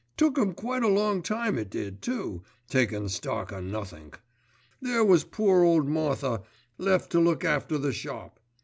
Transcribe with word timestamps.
Took 0.17 0.39
'im 0.39 0.53
quite 0.55 0.81
a 0.81 0.87
long 0.87 1.21
time 1.21 1.59
it 1.59 1.69
did 1.69 2.01
too, 2.01 2.41
takin' 2.67 3.07
stock 3.07 3.53
o' 3.53 3.59
nothink. 3.61 4.19
There 4.81 5.05
was 5.05 5.23
poor 5.23 5.61
ole 5.63 5.83
Martha 5.83 6.41
left 6.79 7.11
to 7.11 7.19
look 7.19 7.45
after 7.45 7.77
the 7.77 7.93
shop. 7.93 8.39